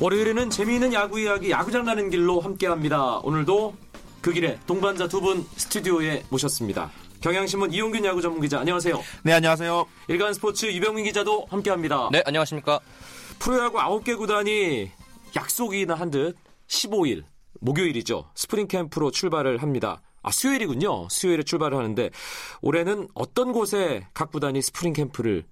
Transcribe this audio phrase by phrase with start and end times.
[0.00, 3.18] 월요일에는 재미있는 야구 이야기 야구장 가는 길로 함께합니다.
[3.20, 3.74] 오늘도
[4.20, 6.90] 그 길에 동반자 두 분 스튜디오에 모셨습니다.
[7.22, 9.00] 경향신문 이용균 야구 전문 기자 안녕하세요.
[9.22, 9.86] 네, 안녕하세요.
[10.08, 12.10] 일간 스포츠 유병민 기자도 함께합니다.
[12.12, 12.78] 네, 안녕하십니까.
[13.38, 14.90] 프로야구 9개 구단이
[15.34, 16.36] 약속이나 한 듯
[16.68, 17.24] 15일
[17.60, 18.30] 목요일이죠.
[18.34, 20.02] 스프링 캠프로 출발을 합니다.
[20.22, 21.08] 아, 수요일이군요.
[21.08, 22.10] 수요일에 출발을 하는데
[22.60, 25.44] 올해는 어떤 곳에 각 구단이 스프링 캠프를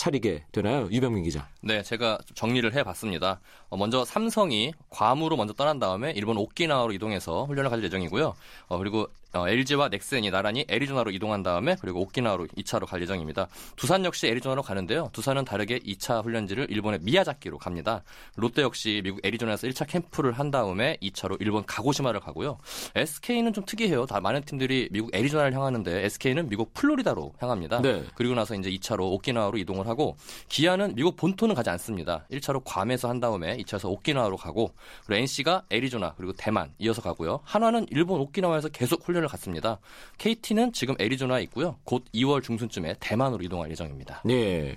[0.00, 0.88] 차리게 되나요?
[0.90, 1.46] 유병민 기자.
[1.60, 3.40] 네, 제가 정리를 해봤습니다.
[3.68, 8.34] 어, 먼저 삼성이 괌으로 먼저 떠난 다음에 일본 오키나와로 이동해서 훈련을 가질 예정이고요.
[8.68, 13.46] 어, 그리고 어, LG와 넥센이 나란히 애리조나로 이동한 다음에 그리고 오키나와로 2차로 갈 예정입니다.
[13.76, 15.10] 두산 역시 애리조나로 가는데요.
[15.12, 18.02] 두산은 다르게 2차 훈련지를 일본의 미야자키로 갑니다.
[18.36, 22.58] 롯데 역시 미국 애리조나에서 1차 캠프를 한 다음에 2차로 일본 가고시마를 가고요.
[22.96, 24.06] SK는 좀 특이해요.
[24.06, 27.80] 다 많은 팀들이 미국 애리조나를 향하는데 SK는 미국 플로리다로 향합니다.
[27.82, 28.02] 네.
[28.16, 30.16] 그리고 나서 이제 2차로 오키나와로 이동을 하고
[30.48, 32.26] 기아는 미국 본토는 가지 않습니다.
[32.32, 34.72] 1차로 괌에서 한 다음에 2차에서 오키나와로 가고
[35.06, 37.40] 그리고 NC가 애리조나 그리고 대만 이어서 가고요.
[37.44, 39.78] 한화는 일본 오키나와에서 계속 훈련 을 갔습니다.
[40.18, 41.76] KT는 지금 애리조나에 있고요.
[41.84, 44.22] 곧 2월 중순쯤에 대만으로 이동할 예정입니다.
[44.24, 44.76] 네.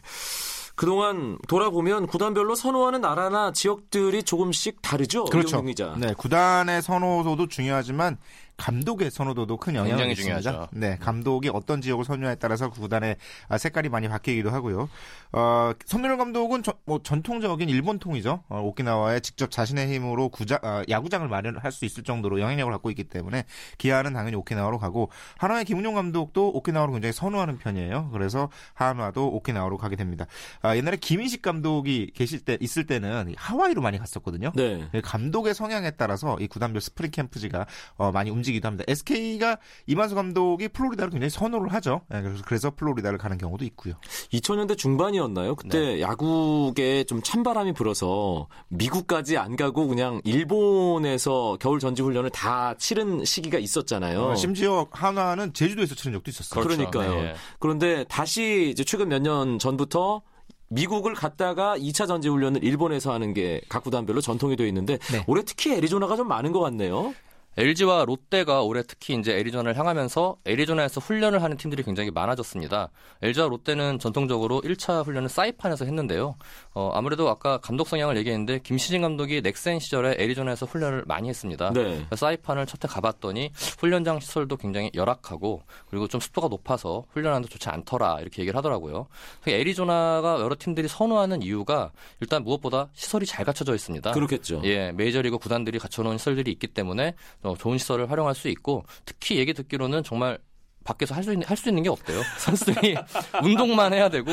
[0.75, 5.25] 그동안 돌아보면 구단별로 선호하는 나라나 지역들이 조금씩 다르죠.
[5.25, 5.61] 그렇죠.
[5.97, 8.17] 네, 구단의 선호도도 중요하지만
[8.57, 10.41] 감독의 선호도도 큰 영향을 굉장히 있습니다.
[10.41, 10.69] 중요하죠.
[10.73, 13.17] 네, 감독이 어떤 지역을 선호에 따라서 그 구단의
[13.49, 14.89] 아, 색깔이 많이 바뀌기도 하고요.
[15.31, 18.43] 어, 선민호 감독은 저- 뭐 전통적인 일본통이죠.
[18.47, 23.05] 어, 오키나와에 직접 자신의 힘으로 구자, 아, 야구장을 마련할 수 있을 정도로 영향력을 갖고 있기
[23.05, 23.45] 때문에
[23.79, 28.11] 기아는 당연히 오키나와로 가고 한화의 김은용 감독도 오키나와를 굉장히 선호하는 편이에요.
[28.13, 30.25] 그래서 한화도 오키나와로 가게 됩니다.
[30.61, 34.51] 아, 옛날에 김인식 감독이 계실 때 있을 때는 하와이로 많이 갔었거든요.
[34.55, 34.87] 네.
[34.91, 37.65] 네, 감독의 성향에 따라서 이 구단별 스프링 캠프지가
[37.97, 38.83] 어, 많이 움직 이기도 합니다.
[38.87, 42.01] SK가 이만수 감독이 플로리다를 굉장히 선호를 하죠.
[42.09, 43.95] 네, 그래서, 플로리다를 가는 경우도 있고요.
[44.31, 45.55] 2000년대 중반이었나요?
[45.55, 53.25] 그때 야구계 좀 찬바람이 불어서 미국까지 안 가고 그냥 일본에서 겨울 전지 훈련을 다 치른
[53.25, 54.21] 시기가 있었잖아요.
[54.23, 56.63] 어, 심지어 한화는 제주도에서 치른 적도 있었어요.
[56.63, 56.77] 그렇죠.
[56.91, 57.21] 그러니까요.
[57.23, 57.33] 네.
[57.59, 60.21] 그런데 다시 이제 최근 몇 년 전부터
[60.67, 65.23] 미국을 갔다가 2차 전지 훈련을 일본에서 하는 게 각 구단별로 전통이 되어 있는데 네.
[65.27, 67.13] 올해 특히 애리조나가 좀 많은 것 같네요.
[67.55, 72.89] LG와 롯데가 올해 특히 이제 애리조나를 향하면서 애리조나에서 훈련을 하는 팀들이 굉장히 많아졌습니다.
[73.21, 76.35] LG와 롯데는 전통적으로 1차 훈련을 사이판에서 했는데요.
[76.73, 81.71] 어, 아무래도 아까 감독 성향을 얘기했는데 김시진 감독이 넥센 시절에 애리조나에서 훈련을 많이 했습니다.
[81.73, 82.07] 네.
[82.15, 88.41] 사이판을 첫해 가봤더니 훈련장 시설도 굉장히 열악하고 그리고 좀 습도가 높아서 훈련하는데 좋지 않더라 이렇게
[88.41, 89.07] 얘기를 하더라고요.
[89.43, 94.11] 그 애리조나가 여러 팀들이 선호하는 이유가 일단 무엇보다 시설이 잘 갖춰져 있습니다.
[94.11, 94.61] 그렇겠죠.
[94.63, 99.53] 예, 메이저리그 구단들이 갖춰놓은 시설들이 있기 때문에 어, 좋은 시설을 활용할 수 있고 특히 얘기
[99.53, 100.37] 듣기로는 정말
[100.85, 102.21] 밖에서 할 수 있는 할 수 있는 게 없대요.
[102.39, 102.95] 선수들이
[103.41, 104.31] 운동만 해야 되고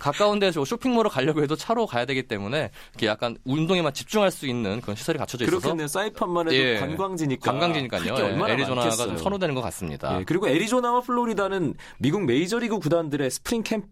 [0.00, 4.80] 가까운 데서 쇼핑몰을 가려고 해도 차로 가야 되기 때문에 이렇게 약간 운동에만 집중할 수 있는
[4.80, 5.86] 그런 시설이 갖춰져 있어서 그렇겠네요.
[5.86, 7.48] 사이판만 해도 예, 관광지니까.
[7.52, 8.02] 관광지니까요.
[8.06, 9.06] 예, 애리조나가 많겠어요.
[9.06, 10.18] 좀 선호되는 것 같습니다.
[10.18, 13.86] 예, 그리고 애리조나와 플로리다는 미국 메이저리그 구단들의 스프링 캠프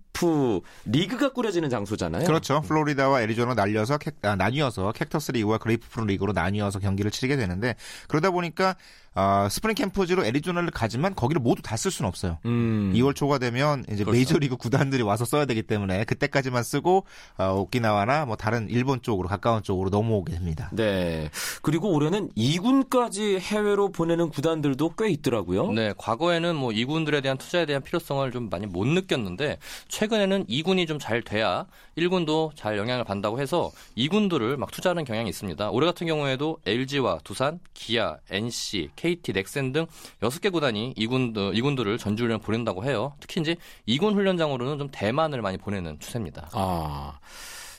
[0.85, 2.25] 리그가 꾸려지는 장소잖아요.
[2.25, 2.61] 그렇죠.
[2.63, 7.75] 플로리다와 애리조나 날려서 캡- 아, 나뉘어서 Cactus 리그와 Grapefruit 리그로 나뉘어서 경기를 치르게 되는데
[8.09, 8.77] 그러다 보니까
[9.15, 12.39] 아, 스프링 캠프지로 애리조나를 가지만 거기를 모두 다 쓸 수는 없어요.
[12.47, 12.93] 음.
[12.95, 14.13] 2월 초가 되면 이제 그렇죠.
[14.13, 17.05] 메이저리그 구단들이 와서 써야 되기 때문에 그때까지만 쓰고
[17.37, 20.71] 어, 오키나와나 뭐 다른 일본 쪽으로 가까운 쪽으로 넘어오게 됩니다.
[20.73, 21.29] 네.
[21.61, 25.73] 그리고 올해는 2군까지 해외로 보내는 구단들도 꽤 있더라고요.
[25.73, 29.59] 네, 과거에는 뭐 2군들에 대한 투자에 대한 필요성을 좀 많이 못 느꼈는데
[29.89, 35.29] 최근 에는 2군이 좀 잘 돼야 1군도 잘 영향을 받는다고 해서 2군들을 막 투자하는 경향이
[35.31, 35.71] 있습니다.
[35.71, 39.87] 올해 같은 경우에도 LG와 두산, 기아, NC, KT, 넥센 등
[40.21, 43.15] 6개 구단이 2군, 2군들을 전주훈련 보낸다고 해요.
[43.21, 43.57] 특히 이제
[43.89, 46.51] 2군 훈련장으로는 좀 대만을 많이 보내는 추세입니다.
[46.53, 47.19] 아.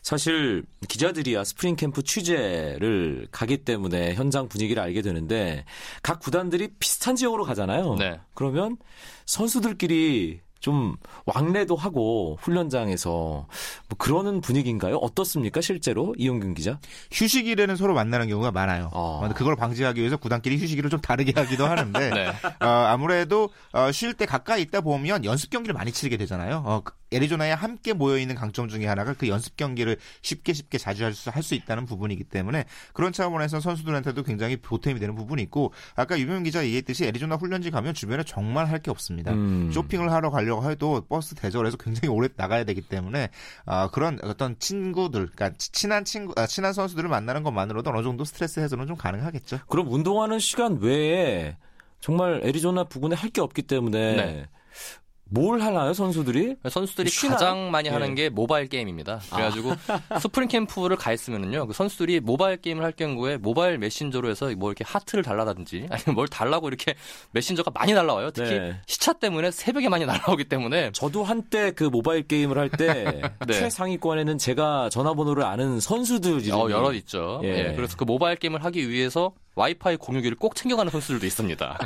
[0.02, 5.64] 사실 기자들이야 스프링 캠프 취재를 가기 때문에 현장 분위기를 알게 되는데
[6.02, 7.96] 각 구단들이 비슷한 지역으로 가잖아요.
[7.96, 8.20] 네.
[8.34, 8.76] 그러면
[9.26, 10.96] 선수들끼리 좀
[11.26, 13.48] 왕래도 하고 훈련장에서 뭐
[13.98, 14.96] 그러는 분위기인가요?
[14.96, 16.80] 어떻습니까 실제로 이용균 기자?
[17.12, 18.90] 휴식일에는 서로 만나는 경우가 많아요.
[18.94, 19.20] 아.
[19.20, 22.30] 근데 그걸 방지하기 위해서 구단끼리 휴식일을 좀 다르게 하기도 하는데 네.
[22.66, 26.64] 어, 아무래도 어, 쉴 때 가까이 있다 보면 연습 경기를 많이 치르게 되잖아요.
[26.66, 31.04] 어, 그 애리조나에 함께 모여 있는 강점 중에 하나가 그 연습 경기를 쉽게 쉽게 자주
[31.04, 36.44] 할수 할수 있다는 부분이기 때문에 그런 차원에서 선수들한테도 굉장히 보탬이 되는 부분이 있고 아까 유명
[36.44, 39.32] 기자 얘기했듯이 애리조나 훈련지 가면 주변에 정말 할 게 없습니다.
[39.34, 39.72] 음.
[39.72, 43.30] 쇼핑을 하러 가려고 해도 버스 대절해서 굉장히 오래 나가야 되기 때문에
[43.66, 48.24] 아, 그런 어떤 친구들, 그러니까 치- 친한 친구, 아, 친한 선수들을 만나는 것만으로도 어느 정도
[48.26, 49.60] 스트레스 해소는 좀 가능하겠죠.
[49.70, 51.56] 그럼 운동하는 시간 외에
[52.02, 54.46] 정말 애리조나 부근에 할 게 없기 때문에 네.
[55.34, 56.58] 뭘 하나요, 선수들이?
[56.70, 57.34] 선수들이 쉬나요?
[57.34, 57.92] 가장 많이 예.
[57.92, 59.20] 하는 게 모바일 게임입니다.
[59.32, 59.74] 그래가지고
[60.22, 64.84] 스프링 캠프를 가 있으면은요, 그 선수들이 모바일 게임을 할 경우에 모바일 메신저로 해서 뭐 이렇게
[64.88, 66.94] 하트를 달라든지 아니면 뭘 달라고 이렇게
[67.32, 68.30] 메신저가 많이 날라와요.
[68.30, 68.80] 특히 네.
[68.86, 73.54] 시차 때문에 새벽에 많이 날라오기 때문에 저도 한때 그 모바일 게임을 할때 네.
[73.54, 77.42] 최상위권에는 제가 전화번호를 아는 선수들 이 어, 여러 있죠.
[77.44, 77.70] 예.
[77.70, 81.78] 예, 그래서 그 모바일 게임을 하기 위해서 와이파이 공유기를 꼭 챙겨가는 선수들도 있습니다.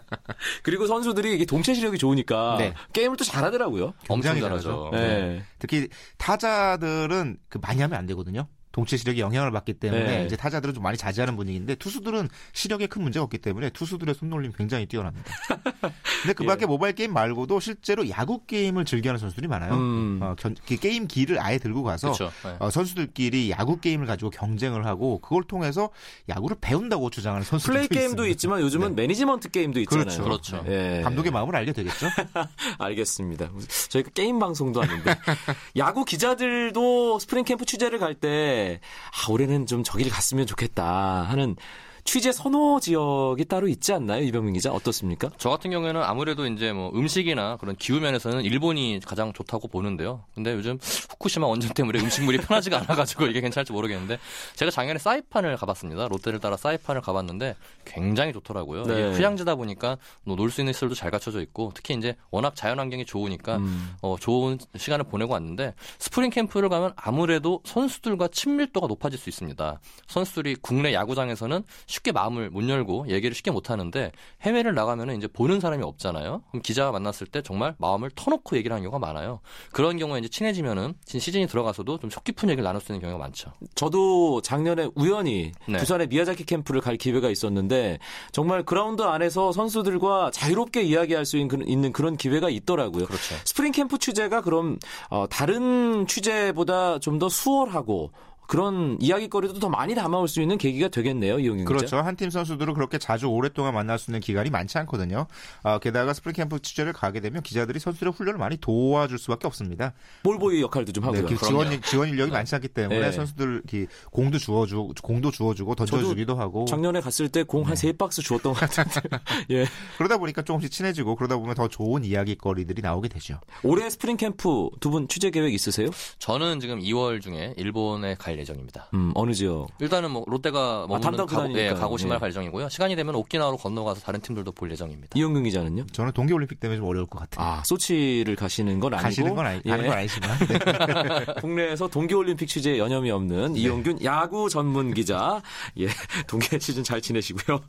[0.62, 2.74] 그리고 선수들이 이게 동체 시력이 좋으니까 네.
[2.92, 3.94] 게임을 또 잘하더라고요.
[4.08, 4.90] 엄청 굉장히 잘하죠.
[4.90, 4.90] 잘하죠.
[4.92, 5.42] 네.
[5.58, 8.48] 특히 타자들은 그 많이 하면 안 되거든요.
[8.76, 10.24] 동체 시력에 영향을 받기 때문에 네.
[10.26, 14.84] 이제 타자들은 좀 많이 자제하는 분위기인데 투수들은 시력에 큰 문제가 없기 때문에 투수들의 손놀림 굉장히
[14.84, 15.32] 뛰어납니다.
[16.20, 16.66] 근데 그밖에 예.
[16.66, 19.72] 모바일 게임 말고도 실제로 야구 게임을 즐겨하는 선수들이 많아요.
[19.72, 20.18] 음.
[20.22, 22.12] 어, 견- 그 게임 기를 아예 들고 가서.
[22.12, 22.56] 네.
[22.58, 25.88] 어, 선수들끼리 야구 게임을 가지고 경쟁을 하고 그걸 통해서
[26.28, 28.30] 야구를 배운다고 주장하는 선수들도 플레이 게임도 있습니다.
[28.32, 30.04] 있지만 요즘은 매니지먼트 게임도 있잖아요.
[30.04, 30.22] 그렇죠.
[30.22, 30.64] 그렇죠.
[30.68, 31.00] 예.
[31.02, 32.08] 감독의 마음을 알게 되겠죠.
[32.78, 33.48] 알겠습니다.
[33.88, 35.14] 저희가 게임 방송도 아닌데
[35.78, 41.56] 야구 기자들도 스프링 캠프 취재를 갈때 아, 올해는 좀 저기를 갔으면 좋겠다 하는
[42.06, 44.72] 취재 선호 지역이 따로 있지 않나요, 유병민 기자?
[44.72, 45.28] 어떻습니까?
[45.38, 50.24] 저 같은 경우에는 아무래도 이제 뭐 음식이나 그런 기후 면에서는 일본이 가장 좋다고 보는데요.
[50.34, 50.78] 근데 요즘
[51.10, 54.18] 후쿠시마 원전 때문에 음식물이 편하지가 않아가지고 이게 괜찮을지 모르겠는데
[54.54, 56.06] 제가 작년에 사이판을 가봤습니다.
[56.06, 58.84] 롯데를 따라 사이판을 가봤는데 굉장히 좋더라고요.
[58.84, 59.12] 네.
[59.12, 63.94] 휴양지다 보니까 뭐놀수 있는 시설도 잘 갖춰져 있고 특히 이제 워낙 자연 환경이 좋으니까 음.
[64.00, 69.80] 어, 좋은 시간을 보내고 왔는데 스프링 캠프를 가면 아무래도 선수들과 친밀도가 높아질 수 있습니다.
[70.06, 71.64] 선수들이 국내 야구장에서는
[71.96, 74.12] 쉽게 마음을 못 열고 얘기를 쉽게 못 하는데
[74.42, 76.42] 해외를 나가면은 이제 보는 사람이 없잖아요.
[76.50, 79.40] 그럼 기자가 만났을 때 정말 마음을 터놓고 얘기를 하는 경우가 많아요.
[79.72, 83.18] 그런 경우에 이제 친해지면은 진- 시즌이 들어가서도 좀 속 깊은 얘기를 나눌 수 있는 경우가
[83.24, 83.52] 많죠.
[83.74, 85.78] 저도 작년에 우연히 네.
[85.78, 87.98] 두산의 미야자키 캠프를 갈 기회가 있었는데
[88.32, 93.06] 정말 그라운드 안에서 선수들과 자유롭게 이야기할 수 있는 그런- 있는 그런 기회가 있더라고요.
[93.06, 93.34] 그렇죠.
[93.44, 94.78] 스프링 캠프 취재가 그럼
[95.10, 98.10] 어, 다른 취재보다 좀 더 수월하고
[98.46, 101.64] 그런 이야기거리도 더 많이 담아올 수 있는 계기가 되겠네요, 기자.
[101.64, 101.96] 그렇죠.
[101.98, 105.26] 한 팀 선수들을 그렇게 자주 오랫동안 만날 수 있는 기간이 많지 않거든요.
[105.62, 109.92] 아, 게다가 스프링 캠프 취재를 가게 되면 기자들이 선수들의 훈련을 많이 도와줄 수밖에 없습니다.
[110.22, 111.36] 볼보이 역할도 좀 네, 하고요.
[111.36, 113.12] 그 지원, 지원 인력이 많지 않기 때문에 네.
[113.12, 118.54] 선수들 이렇게 공도 주워주고 공도 주워주고 던져주기도 하고 작년에 갔을 때 공 한세 박스 주웠던
[118.54, 119.00] 것 같은데.
[119.50, 119.66] 예.
[119.98, 123.40] 그러다 보니까 조금씩 친해지고 그러다 보면 더 좋은 이야기거리들이 나오게 되죠.
[123.62, 125.88] 올해 스프링 캠프 두 분 취재 계획 있으세요?
[126.18, 128.88] 저는 지금 2월 중에 일본에 갈 예정입니다.
[128.94, 129.68] 음, 어느 지역?
[129.80, 131.70] 일단은 뭐 롯데가 머무는 담당 가고, 예.
[131.70, 132.20] 가고시마를 예.
[132.20, 132.68] 갈 예정이고요.
[132.68, 135.10] 시간이 되면 오키나와로 건너가서 다른 팀들도 볼 예정입니다.
[135.14, 135.86] 이용균 기자는요?
[135.92, 137.46] 저는 동계올림픽 때문에 좀 어려울 것 같아요.
[137.46, 139.88] 아, 소치를 가시는 건 아니고 가시는 건 아니, 가는 예.
[139.88, 141.34] 건 아니지만 네.
[141.40, 145.42] 국내에서 동계올림픽 취재에 여념이 없는 이용균 야구 전문 기자.
[145.78, 145.88] 예,
[146.26, 147.60] 동계 시즌 잘 지내시고요.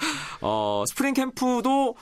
[0.41, 1.95] 어, 스프링 캠프도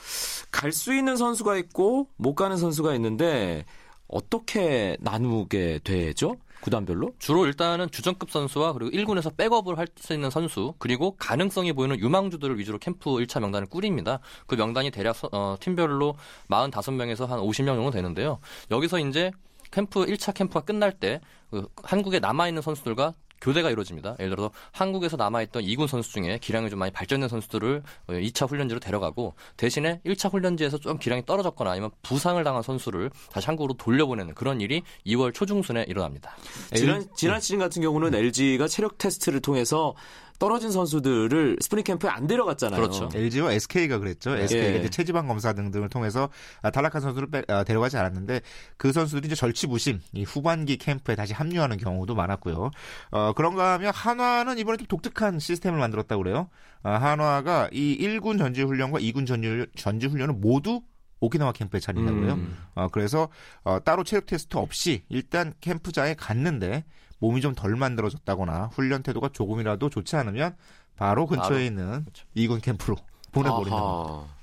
[0.50, 3.64] 갈 수 있는 선수가 있고 못 가는 선수가 있는데
[4.08, 6.36] 어떻게 나누게 되죠?
[6.60, 7.12] 구단별로?
[7.18, 12.58] 주로 일단은 주전급 선수와 그리고 1군에서 백업을 할 수 있는 선수 그리고 가능성이 보이는 유망주들을
[12.58, 14.18] 위주로 캠프 1차 명단을 꾸립니다.
[14.46, 16.16] 그 명단이 대략 서- 어, 팀별로
[16.48, 18.38] 45명에서 한 50명 정도 되는데요.
[18.70, 19.30] 여기서 이제
[19.70, 21.20] 캠프 1차 캠프가 끝날 때
[21.50, 24.16] 그 한국에 남아 있는 선수들과 교대가 이루어집니다.
[24.18, 29.34] 예를 들어서 한국에서 남아있던 2군 선수 중에 기량이 좀 많이 발전된 선수들을 2차 훈련지로 데려가고
[29.56, 34.82] 대신에 1차 훈련지에서 좀 기량이 떨어졌거나 아니면 부상을 당한 선수를 다시 한국으로 돌려보내는 그런 일이
[35.06, 36.36] 2월 초중순에 일어납니다.
[36.74, 39.94] 지난, 지난 시즌 같은 경우는 LG가 체력 테스트를 통해서
[40.38, 42.80] 떨어진 선수들을 스프링 캠프에 안 데려갔잖아요.
[42.80, 43.08] 그렇죠.
[43.14, 44.36] LG와 SK가 그랬죠.
[44.36, 44.78] SK가 예.
[44.78, 46.28] 이제 체지방 검사 등등을 통해서
[46.62, 48.40] 아, 탈락한 선수를 빼- 아, 데려가지 않았는데
[48.76, 52.70] 그 선수들이 이제 절치부심 이 후반기 캠프에 다시 합류하는 경우도 많았고요.
[53.10, 56.48] 어, 그런가 하면 한화는 이번에 좀 독특한 시스템을 만들었다고 그래요.
[56.82, 60.82] 아, 한화가 이 1군 전지 훈련과 2군 전지, 전지 훈련을 모두
[61.20, 62.34] 오키나와 캠프에 차린다고 그래요.
[62.34, 62.56] 음.
[62.74, 63.28] 어, 그래서
[63.64, 66.84] 어, 따로 체력 테스트 없이 일단 캠프장에 갔는데
[67.18, 70.56] 몸이 좀 덜 만들어졌다거나 훈련 태도가 조금이라도 좋지 않으면
[70.96, 71.60] 바로 근처에 바로.
[71.60, 72.96] 있는 이군 캠프로
[73.32, 73.76] 보내버린다.
[73.76, 74.35] 아하.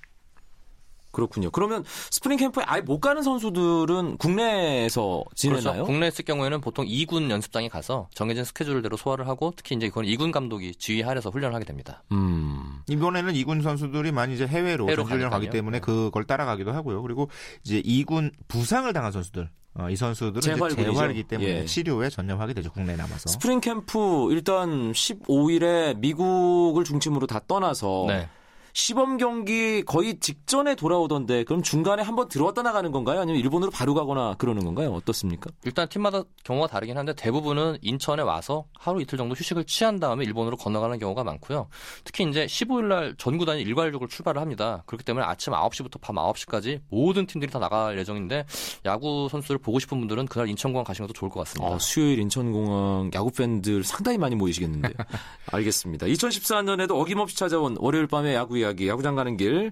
[1.13, 1.51] 그렇군요.
[1.51, 5.63] 그러면 스프링 캠프에 아예 못 가는 선수들은 국내에서 지내나요?
[5.63, 5.85] 그렇죠.
[5.85, 10.31] 국내에 있을 경우에는 보통 2군 연습장에 가서 정해진 스케줄대로 소화를 하고 특히 이제 그건 2군
[10.31, 12.03] 감독이 지휘 하에서 훈련을 하게 됩니다.
[12.11, 12.81] 음.
[12.89, 15.49] 이번에는 이군 선수들이 많이 이제 해외로 해외로 전지훈련 가기.
[15.51, 17.01] 때문에 그걸 따라가기도 하고요.
[17.03, 17.29] 그리고
[17.63, 21.65] 이제 이군 부상을 당한 선수들, 어, 이 선수들은 재활이기 때문에 예.
[21.65, 22.71] 치료에 전념하게 되죠.
[22.71, 23.29] 국내에 남아서.
[23.29, 28.27] 스프링 캠프 일단 15일에 미국을 중심으로 다 떠나서 네.
[28.73, 33.21] 시범 경기 거의 직전에 돌아오던데 그럼 중간에 한번 들어왔다 나가는 건가요?
[33.21, 34.91] 아니면 일본으로 바로 가거나 그러는 건가요?
[34.93, 35.49] 어떻습니까?
[35.63, 40.57] 일단 팀마다 경우가 다르긴 한데 대부분은 인천에 와서 하루 이틀 정도 휴식을 취한 다음에 일본으로
[40.57, 41.67] 건너가는 경우가 많고요.
[42.03, 44.83] 특히 이제 15일 날 전 구단이 일괄적으로 출발을 합니다.
[44.85, 48.45] 그렇기 때문에 아침 9시부터 밤 9시까지 모든 팀들이 다 나갈 예정인데
[48.85, 51.73] 야구 선수를 보고 싶은 분들은 그날 인천공항 가시는 것도 좋을 것 같습니다.
[51.75, 54.93] 아, 수요일 인천공항 야구 팬들 상당히 많이 모이시겠는데요.
[55.51, 56.07] 알겠습니다.
[56.07, 59.71] 2014년에도 어김없이 찾아온 월요일 밤의 야구 이야기, 야구장 가는 길.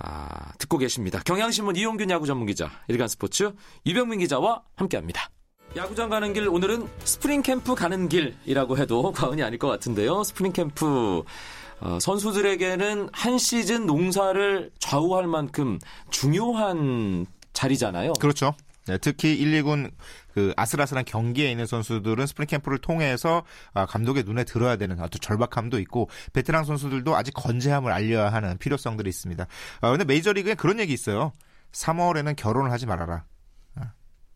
[0.00, 1.20] 아, 듣고 계십니다.
[1.24, 3.52] 경향신문 이용균 야구 전문 기자, 일간 스포츠
[3.86, 5.30] 유병민 기자와 함께 합니다.
[5.76, 10.24] 야구장 가는 길 오늘은 스프링 캠프 가는 길이라고 해도 과언이 아닐 것 같은데요.
[10.24, 11.22] 스프링 캠프
[11.80, 15.78] 어, 선수들에게는 한 시즌 농사를 좌우할 만큼
[16.10, 18.14] 중요한 자리잖아요.
[18.20, 18.54] 그렇죠.
[18.86, 19.90] 네, 특히 1, 2군
[20.34, 25.78] 그 아슬아슬한 경계에 있는 선수들은 스프링 캠프를 통해서 아, 감독의 눈에 들어야 되는 어떤 절박함도
[25.80, 29.46] 있고 베테랑 선수들도 아직 건재함을 알려야 하는 필요성들이 있습니다.
[29.80, 31.32] 아, 근데 메이저리그에 그런 얘기 있어요.
[31.72, 33.24] 3월에는 결혼을 하지 말아라.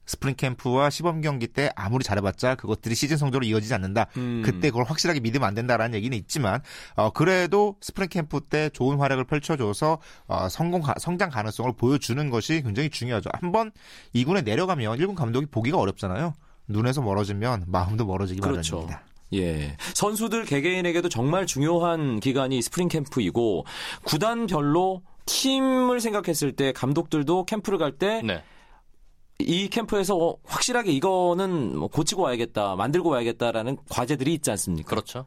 [0.08, 4.06] 스프링 캠프와 시범 경기 때 아무리 잘해봤자 그것들이 시즌 성적으로 이어지지 않는다.
[4.16, 4.42] 음.
[4.44, 6.62] 그때 그걸 확실하게 믿으면 안 된다라는 얘기는 있지만
[6.96, 12.62] 어, 그래도 스프링 캠프 때 좋은 활약을 펼쳐줘서 어, 성공 가, 성장 가능성을 보여주는 것이
[12.62, 13.28] 굉장히 중요하죠.
[13.34, 13.70] 한번
[14.14, 16.32] 2군에 내려가면 1군 감독이 보기가 어렵잖아요.
[16.68, 18.76] 눈에서 멀어지면 마음도 멀어지기 그렇죠.
[18.76, 19.04] 마련입니다.
[19.34, 19.76] 예.
[19.94, 23.66] 선수들 개개인에게도 정말 중요한 기간이 스프링 캠프이고
[24.04, 28.22] 구단별로 팀을 생각했을 때 감독들도 캠프를 갈때
[29.40, 29.68] 이 네.
[29.68, 34.90] 캠프에서 어, 확실하게 이거는 뭐 고치고 와야겠다, 만들고 와야겠다라는 과제들이 있지 않습니까?
[34.90, 35.26] 그렇죠.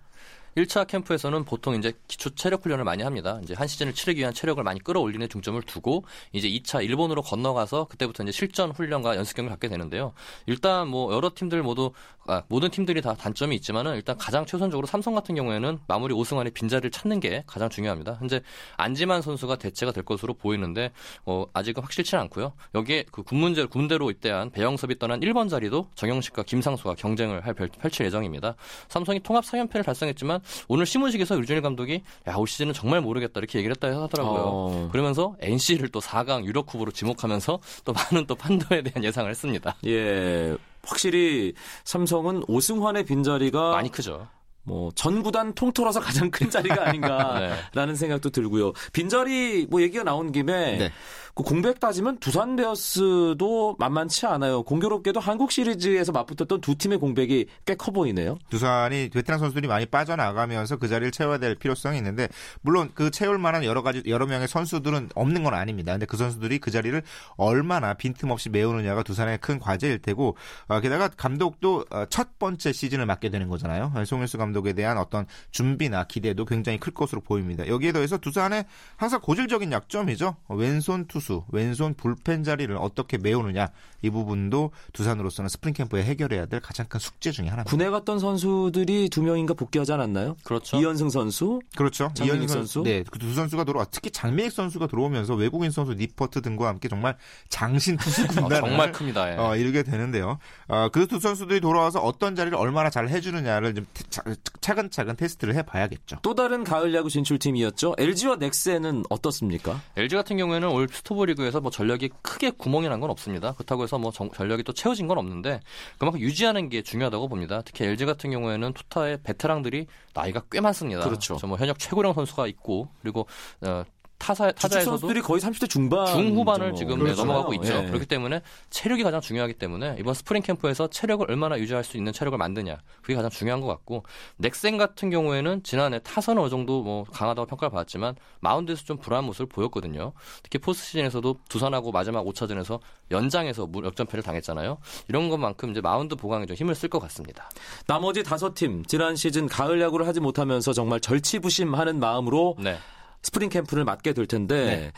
[0.58, 3.40] 1차 캠프에서는 보통 이제 기초 체력 훈련을 많이 합니다.
[3.42, 6.04] 이제 한 시즌을 치르기 위한 체력을 많이 끌어올리는 중점을 두고
[6.34, 10.12] 이제 2차 일본으로 건너가서 그때부터 이제 실전 훈련과 연습 경기를 갖게 되는데요.
[10.46, 11.94] 일단 뭐 여러 팀들 모두
[12.28, 16.52] 아, 모든 팀들이 다 단점이 있지만은 일단 가장 최선적으로 삼성 같은 경우에는 마무리 5승 안에
[16.52, 18.18] 빈자리를 찾는 게 가장 중요합니다.
[18.20, 18.42] 현재
[18.78, 20.92] 안지만 선수가 대체가 될 것으로 보이는데
[21.26, 22.54] 어, 아직은 확실치는 않고요.
[22.76, 28.06] 여기에 그 군문제 군대로 입대한 배영섭이 떠난 1번 자리도 정영식과 김상수가 경쟁을 할 펼- 펼칠
[28.06, 28.56] 예정입니다.
[28.88, 33.76] 삼성이 통합 4연패를 달성했지만 오늘 신문식에서 유준일 감독이 야, 올 시즌은 정말 모르겠다 이렇게 얘기를
[33.76, 34.42] 했다 하더라고요.
[34.46, 34.90] 어.
[34.92, 39.76] 그러면서 NC를 또 4강 유력 후보로 지목하면서 또 많은 또 판도에 대한 예상을 했습니다.
[39.88, 40.56] 예.
[40.84, 44.28] 확실히 삼성은 오승환의 빈자리가 많이 크죠.
[44.64, 48.74] 뭐 전구단 통틀어서 가장 큰 자리가 아닌가라는 생각도 들고요.
[48.94, 50.92] 빈자리 뭐 얘기가 나온 김에 네.
[51.36, 54.64] 그 공백 따지면 두산 베어스도 만만치 않아요.
[54.64, 58.38] 공교롭게도 한국 시리즈에서 맞붙었던 두 팀의 공백이 꽤 커 보이네요.
[58.50, 62.28] 두산이 베테랑 선수들이 많이 빠져나가면서 그 자리를 채워야 될 필요성이 있는데
[62.62, 65.94] 물론 그 채울 만한 여러 가지 여러 명의 선수들은 없는 건 아닙니다.
[65.94, 67.02] 근데 그 선수들이 그 자리를
[67.38, 70.36] 얼마나 빈틈없이 메우느냐가 두산의 큰 과제일 테고
[70.68, 73.94] 어, 게다가 감독도 어, 첫 번째 시즌을 맡게 되는 거잖아요.
[74.06, 77.68] 송일수 감독에 대한 어떤 준비나 기대도 굉장히 클 것으로 보입니다.
[77.68, 78.66] 여기에 더해서 두산의
[78.98, 80.36] 항상 고질적인 약점이죠.
[80.48, 83.70] 어, 왼손 투수, 왼손 불펜 자리를 어떻게 메우느냐
[84.04, 87.70] 이 부분도 두산으로서는 스프링 캠프에 해결해야 될 가장 큰 숙제 중에 하나입니다.
[87.70, 90.36] 군에 갔던 선수들이 두 명인가 복귀하지 않았나요?
[90.44, 90.78] 그렇죠.
[90.80, 92.10] 이현승 선수, 그렇죠.
[92.16, 92.84] 장민익 이현승 선수?
[92.84, 97.16] 네, 그 두 선수가 들어와 특히 장민익 선수가 들어오면서 외국인 선수 니퍼트 등과 함께 정말
[97.50, 99.32] 장신 투수 어, 군단을 정말 큽니다.
[99.34, 99.38] 예.
[99.38, 100.40] 어, 이루게 되는데요.
[100.68, 104.24] 어, 그두 선수들이 돌아와서 어떤 자리를 얼마나 잘 해주느냐를 좀 차-
[104.62, 106.18] 차근차근 테스트를 해봐야겠죠.
[106.24, 107.96] 또 다른 가을 야구 진출팀이었죠.
[107.98, 109.80] LG와 넥센은 어떻습니까?
[109.98, 113.54] LG 같은 경우에는 올 스토브리그에서 뭐 전력이 크게 구멍이 난 건 없습니다.
[113.54, 115.60] 그렇다고 해서 뭐 정- 전력이 또 채워진 건 없는데
[115.98, 117.62] 그만큼 유지하는 게 중요하다고 봅니다.
[117.66, 121.02] 특히 LG 같은 경우에는 투타의 베테랑들이 나이가 꽤 많습니다.
[121.04, 121.38] 그렇죠.
[121.48, 123.26] 뭐 현역 최고령 선수가 있고 그리고
[123.62, 123.84] 어,
[124.22, 126.76] 타사 타자에서도 선수들이 거의 30대 중반 중후반을.
[126.76, 127.26] 지금 그렇죠.
[127.26, 127.74] 넘어가고 있죠.
[127.76, 127.88] 예.
[127.88, 132.38] 그렇기 때문에 체력이 가장 중요하기 때문에 이번 스프링 캠프에서 체력을 얼마나 유지할 수 있는 체력을
[132.38, 134.04] 만드냐 그게 가장 중요한 것 같고
[134.38, 139.48] 넥센 같은 경우에는 지난해 타선은 어느 정도 뭐 강하다고 평가를 받았지만 마운드에서 좀 불안한 모습을
[139.48, 140.14] 보였거든요.
[140.44, 144.78] 특히 포스트 시즌에서도 두산하고 마지막 5차전에서 연장에서 무- 역전패를 당했잖아요.
[145.08, 147.50] 이런 것만큼 이제 마운드 보강에 좀 힘을 쓸 것 같습니다.
[147.88, 152.78] 나머지 다섯 팀 지난 시즌 가을 야구를 하지 못하면서 정말 절치부심하는 마음으로 네.
[153.24, 154.92] 스프링 캠프를 맞게 될 텐데 네.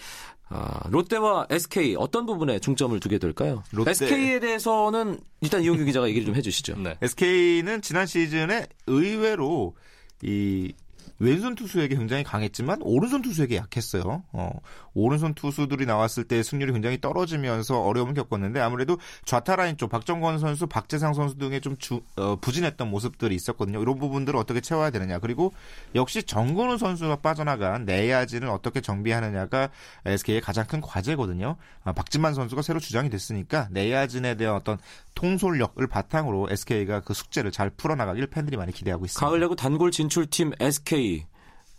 [0.49, 3.63] 아, 롯데와 SK 어떤 부분에 중점을 두게 될까요?
[3.71, 3.91] 롯데.
[3.91, 6.77] SK에 대해서는 일단 이용균 기자가 얘기를 좀 해주시죠.
[6.77, 6.95] 네.
[7.01, 9.75] SK는 지난 시즌에 의외로
[10.21, 10.73] 이
[11.19, 14.23] 왼손 투수에게 굉장히 강했지만 오른손 투수에게 약했어요.
[14.31, 14.51] 어,
[14.93, 20.67] 오른손 투수들이 나왔을 때 승률이 굉장히 떨어지면서 어려움을 겪었는데 아무래도 좌타 라인 쪽 박정권 선수,
[20.67, 23.81] 박재상 선수 등의 좀 주- 어, 부진했던 모습들이 있었거든요.
[23.81, 25.19] 이런 부분들을 어떻게 채워야 되느냐.
[25.19, 25.53] 그리고
[25.95, 29.69] 역시 정근우 선수가 빠져나간 내야진을 어떻게 정비하느냐가
[30.05, 31.55] SK의 가장 큰 과제거든요.
[31.83, 34.77] 아, 박진만 선수가 새로 주장이 됐으니까 내야진에 대한 어떤
[35.15, 39.25] 통솔력을 바탕으로 SK가 그 숙제를 잘 풀어나가길 팬들이 많이 기대하고 있습니다.
[39.25, 40.92] 가을 야구 단골 진출팀 SK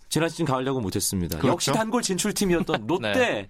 [0.08, 1.38] 지난 시즌 가을 야구 못했습니다.
[1.38, 1.52] 그렇죠.
[1.52, 3.48] 역시 단골 진출팀이었던 롯데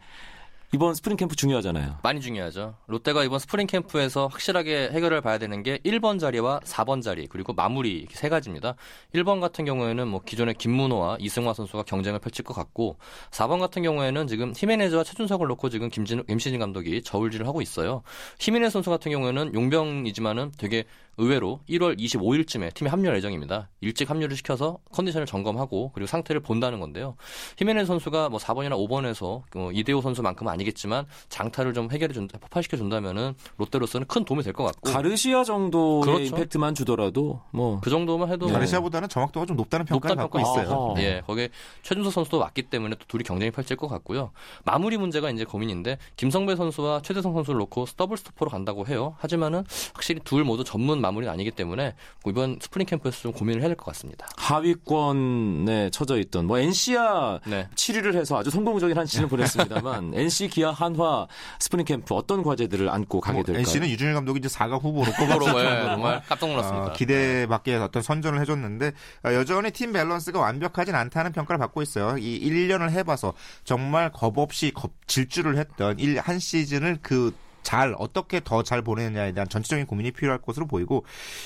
[0.73, 1.99] 이번 스프링 캠프 중요하잖아요.
[2.02, 2.75] 많이 중요하죠.
[2.87, 8.09] 롯데가 이번 스프링 캠프에서 확실하게 해결을 봐야 되는 게 1번 자리와 4번 자리 그리고 마무리
[8.11, 8.75] 세 가지입니다.
[9.14, 12.97] 1번 같은 경우에는 뭐 기존의 김문호와 이승화 선수가 경쟁을 펼칠 것 같고
[13.30, 18.02] 4번 같은 경우에는 지금 히메네즈와 최준석을 놓고 지금 김진, 김시진 감독이 저울질을 하고 있어요.
[18.40, 20.85] 히메네즈 선수 같은 경우에는 용병이지만은 되게
[21.16, 23.68] 의외로 1월 25일쯤에 팀에 합류할 예정입니다.
[23.80, 27.14] 일찍 합류를 시켜서 컨디션을 점검하고 그리고 상태를 본다는 건데요.
[27.59, 32.76] 히메네즈 선수가 뭐 4번이나 5번에서 뭐 이대호 선수만큼은 아니 겠지만 장타를 좀 해결해 준 폭발시켜
[32.76, 36.23] 준다면은 롯데로서는 큰 도움이 될 것 같고 가르시아 정도의 그렇죠.
[36.25, 40.75] 임팩트만 주더라도 뭐 그 정도만 해도 가르시아보다는 정확도가 좀 높다는 평가를 높다는 받고 평가 있어요.
[40.76, 41.00] 어허.
[41.02, 41.49] 예, 거기에
[41.83, 44.30] 최준석 선수도 왔기 때문에 또 둘이 경쟁이 펼칠 것 같고요.
[44.64, 49.14] 마무리 문제가 이제 고민인데 김성배 선수와 최대성 선수를 놓고 더블 스토퍼로 간다고 해요.
[49.18, 51.94] 하지만은 확실히 둘 모두 전문 마무리는 아니기 때문에
[52.26, 54.26] 이번 스프링 캠프에서 좀 고민을 해야 될 것 같습니다.
[54.37, 57.68] 하위권에 처져 있던 뭐 NC야 네.
[57.75, 61.26] 7위를 해서 아주 성공적인 한 시즌을 보냈습니다만 NC 기아 한화
[61.58, 63.60] 스프링 캠프 어떤 과제들을 안고 가게 뭐, 될까요?
[63.60, 66.86] NC는 류중일 감독이 이제 4강 후보로 꼽았을 예, 정도로 정말 깜짝 놀랐습니다.
[66.86, 68.92] 어, 기대 밖에 어떤 선전을 해줬는데
[69.24, 72.18] 어, 여전히 팀 밸런스가 완벽하진 않다는 평가를 받고 있어요.
[72.18, 73.34] 이 1년을 해봐서
[73.64, 77.32] 정말 겁 없이 겁, 질주를 했던 일, 한 시즌을 그
[77.64, 81.04] 잘 어떻게 더 잘 보내느냐에 대한 전체적인 고민이 필요할 것으로 보이고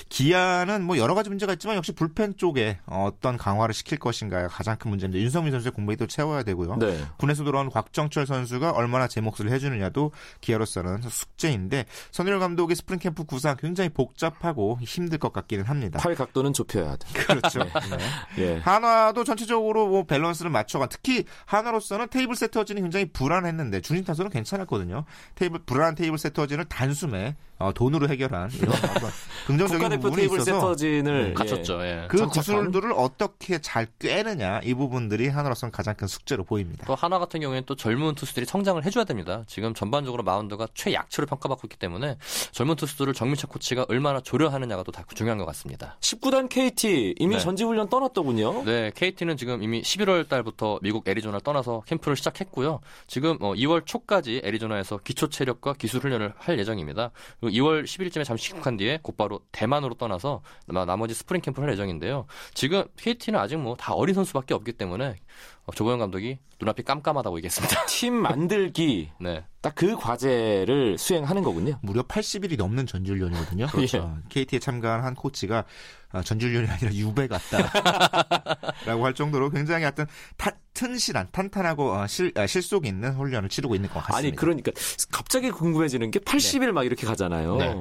[0.08, 4.90] 기아는 뭐 여러 가지 문제가 있지만 역시 불펜 쪽에 어떤 강화를 시킬 것인가가 가장 큰
[4.90, 6.76] 문제인데 윤석민 선수의 공백이 또 채워야 되고요.
[6.76, 6.98] 네.
[7.18, 13.56] 군에서 돌아온 곽정철 선수가 얼마나 제 몫을 해주느냐도 기아로서는 숙제인데 선동열 감독의 스프링 캠프 구상
[13.58, 15.98] 굉장히 복잡하고 힘들 것 같기는 합니다.
[15.98, 17.08] 팔 각도는 좁혀야 돼.
[17.12, 17.58] 그렇죠.
[18.36, 18.42] 네.
[18.42, 18.56] 예.
[18.58, 25.04] 한화도 전체적으로 뭐 밸런스를 맞춰가 특히 한화로서는 테이블 세터진이 굉장히 불안했는데 중심 타선은 괜찮았거든요.
[25.34, 28.72] 테이블 불안한 테이블 세터진을 단숨에 어, 돈으로 해결한 이런
[29.48, 31.82] 긍정적인 국가대표 부분이 테이블 있어서 세터진을 네, 갖췄죠.
[31.82, 32.06] 예.
[32.08, 32.70] 그 장착한?
[32.70, 36.86] 구슬들을 어떻게 잘 꿰느냐 이 부분들이 한화로서는 가장 큰 숙제로 보입니다.
[36.86, 39.42] 또 한화 같은 경우에는 또 젊은 투수들이 성장을 해줘야 됩니다.
[39.48, 42.16] 지금 전반적으로 마운드가 최약체로 평가받고 있기 때문에
[42.52, 45.96] 젊은 투수들을 정민철 코치가 얼마나 조련하느냐가 또다 중요한 것 같습니다.
[46.00, 47.40] 10구단 KT 이미 네.
[47.40, 48.64] 전지훈련 떠났더군요.
[48.64, 52.78] 네, KT는 지금 이미 11월 달부터 미국 애리조나를 떠나서 캠프를 시작했고요.
[53.08, 57.10] 지금 어, 2월 초까지 애리조나에서 기초 체력과 기술 훈련을 할 예정입니다.
[57.40, 62.26] 그리고 2월 10일쯤에 잠시 귀국한 뒤에 곧바로 대만으로 떠나서 나- 나머지 스프링 캠프를 할 예정인데요.
[62.54, 65.16] 지금 KT는 아직 뭐 다 어린 선수밖에 없기 때문에
[65.57, 67.86] 어, 조보영 감독이 눈앞이 깜깜하다고 얘기했습니다.
[67.86, 69.44] 팀 만들기 네.
[69.60, 71.78] 딱 그 과제를 수행하는 거군요.
[71.82, 73.66] 무려 80일이 넘는 전지훈련이거든요.
[73.68, 73.98] 그렇죠.
[73.98, 75.64] 어, KT에 참가한 한 코치가
[76.10, 82.46] 아, 전지훈련이 아니라 유배 같다라고 할 정도로 굉장히 어떤 타, 튼실한 탄탄하고 어, 실, 아,
[82.48, 84.16] 실속 있는 훈련을 치르고 있는 것 같습니다.
[84.16, 84.72] 아니 그러니까
[85.12, 87.56] 갑자기 궁금해지는 게 80일 막 이렇게 가잖아요.
[87.56, 87.74] 네.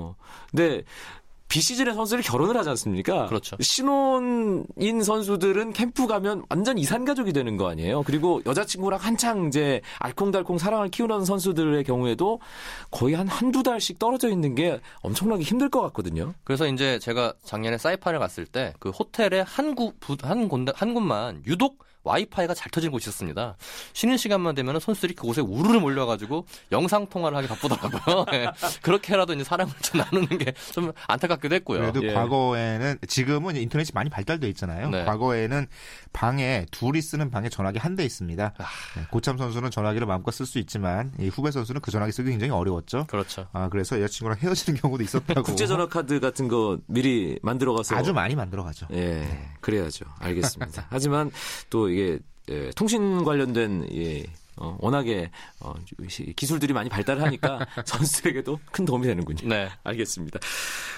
[0.52, 0.84] 근데
[1.48, 3.28] 비시즌의 선수들이 결혼을 하지 않습니까?
[3.28, 3.56] 그렇죠.
[3.60, 8.04] 신혼인 선수들은 캠프 가면 완전 이산 가족이 되는 거 아니에요?
[8.04, 12.40] 그리고 여자친구랑 한창 이제 알콩달콩 사랑을 키우는 선수들의 경우에도
[12.92, 16.34] 거의 한 한두 달씩 떨어져 있는 게 엄청나게 힘들 것 같거든요.
[16.44, 20.94] 그래서 이제 제가 작년에 사이판을 갔을 때 그 호텔에 한, 구, 부- 한, 군데, 한
[20.94, 23.56] 곳만 유독 와이파이가 잘 터지는 곳이 있었습니다.
[23.94, 28.26] 쉬는 시간만 되면 선수들이 그곳에 우르르 몰려가지고 영상 통화를 하기 바쁘더라고요.
[28.34, 28.48] 예.
[28.82, 31.80] 그렇게라도 이제 사랑을 좀 나누는 게 좀 안타깝기도 했고요.
[31.80, 32.14] 그래도 예.
[32.14, 34.90] 과거에는 지금은 인터넷이 많이 발달돼 있잖아요.
[34.90, 35.06] 네.
[35.06, 35.68] 과거에는
[36.14, 38.54] 방에 둘이 쓰는 방에 전화기 한 대 있습니다.
[38.58, 38.64] 아.
[38.96, 42.52] 네, 고참 선수는 전화기를 마음껏 쓸 수 있지만 이 후배 선수는 그 전화기 쓰기 굉장히
[42.52, 43.06] 어려웠죠.
[43.08, 43.48] 그렇죠.
[43.54, 45.42] 아 그래서 여자친구랑 헤어지는 경우도 있었다고.
[45.42, 48.86] 국제 전화 카드 같은 거 미리 만들어 가서 아주 많이 만들어가죠.
[48.94, 49.28] 예,
[49.62, 50.06] 그래야죠.
[50.20, 50.86] 알겠습니다.
[50.92, 51.32] 하지만
[51.72, 54.24] 또 이게 예, 통신 관련된 예,
[54.56, 55.30] 어, 워낙에
[55.60, 55.74] 어,
[56.08, 59.48] 시- 기술들이 많이 발달하니까 선수들에게도 큰 도움이 되는군요.
[59.50, 59.70] 네.
[59.84, 60.40] 알겠습니다.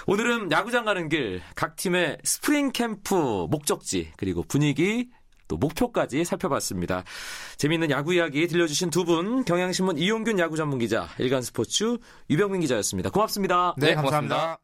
[0.06, 5.08] 오늘은 야구장 가는 길 각 팀의 스프링 캠프 목적지 그리고 분위기
[5.48, 7.02] 또 목표까지 살펴봤습니다.
[7.58, 11.98] 재미있는 야구 이야기 들려주신 두 분 경향신문 이용균 야구 전문 기자 일간스포츠
[12.30, 13.10] 유병민 기자였습니다.
[13.10, 13.74] 고맙습니다.
[13.76, 14.34] 네, 네, 감사합니다.
[14.36, 14.60] 고맙습니다.